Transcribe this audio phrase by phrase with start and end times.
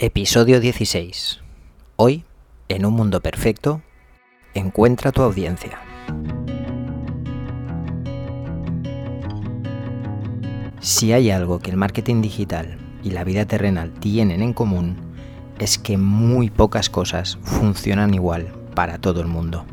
[0.00, 1.40] Episodio 16.
[1.96, 2.24] Hoy,
[2.68, 3.82] en un mundo perfecto,
[4.54, 5.80] encuentra tu audiencia.
[10.78, 14.98] Si hay algo que el marketing digital y la vida terrenal tienen en común,
[15.58, 19.64] es que muy pocas cosas funcionan igual para todo el mundo.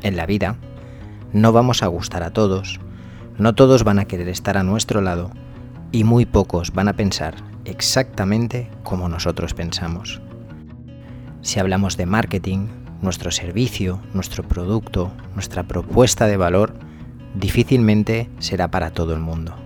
[0.00, 0.56] En la vida,
[1.34, 2.80] no vamos a gustar a todos,
[3.36, 5.30] no todos van a querer estar a nuestro lado
[5.90, 10.20] y muy pocos van a pensar exactamente como nosotros pensamos.
[11.42, 12.68] Si hablamos de marketing,
[13.00, 16.74] nuestro servicio, nuestro producto, nuestra propuesta de valor,
[17.34, 19.56] difícilmente será para todo el mundo.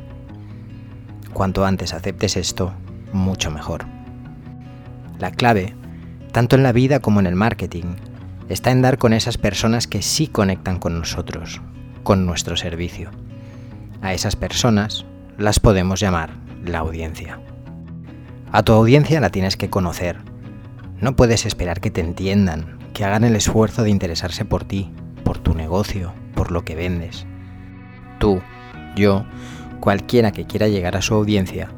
[1.33, 2.73] Cuanto antes aceptes esto,
[3.13, 3.85] mucho mejor.
[5.19, 5.75] La clave,
[6.33, 7.97] tanto en la vida como en el marketing,
[8.49, 11.61] está en dar con esas personas que sí conectan con nosotros,
[12.03, 13.11] con nuestro servicio.
[14.01, 15.05] A esas personas
[15.37, 16.31] las podemos llamar
[16.65, 17.41] la audiencia.
[18.53, 20.19] A tu audiencia la tienes que conocer.
[21.01, 24.93] No puedes esperar que te entiendan, que hagan el esfuerzo de interesarse por ti,
[25.25, 27.27] por tu negocio, por lo que vendes.
[28.21, 28.41] Tú,
[28.95, 29.27] yo,
[29.81, 31.69] cualquiera que quiera llegar a su audiencia,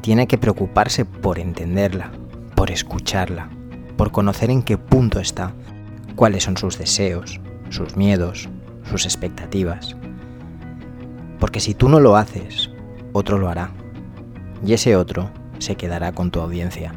[0.00, 2.10] tiene que preocuparse por entenderla,
[2.56, 3.48] por escucharla,
[3.96, 5.52] por conocer en qué punto está,
[6.16, 8.48] cuáles son sus deseos, sus miedos,
[8.90, 9.96] sus expectativas.
[11.38, 12.70] Porque si tú no lo haces,
[13.12, 13.70] otro lo hará.
[14.66, 15.30] Y ese otro
[15.64, 16.94] se quedará con tu audiencia.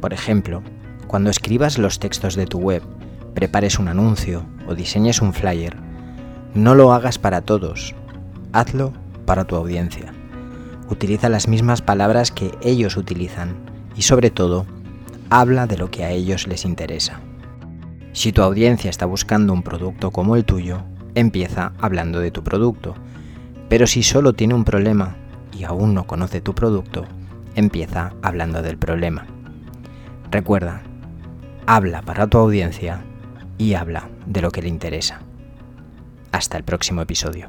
[0.00, 0.62] Por ejemplo,
[1.06, 2.82] cuando escribas los textos de tu web,
[3.34, 5.76] prepares un anuncio o diseñes un flyer,
[6.54, 7.94] no lo hagas para todos,
[8.52, 8.92] hazlo
[9.26, 10.12] para tu audiencia.
[10.90, 13.56] Utiliza las mismas palabras que ellos utilizan
[13.96, 14.66] y sobre todo,
[15.30, 17.20] habla de lo que a ellos les interesa.
[18.12, 20.82] Si tu audiencia está buscando un producto como el tuyo,
[21.14, 22.94] empieza hablando de tu producto.
[23.68, 25.16] Pero si solo tiene un problema
[25.56, 27.04] y aún no conoce tu producto,
[27.54, 29.26] empieza hablando del problema.
[30.30, 30.82] Recuerda,
[31.66, 33.00] habla para tu audiencia
[33.56, 35.20] y habla de lo que le interesa.
[36.32, 37.48] Hasta el próximo episodio.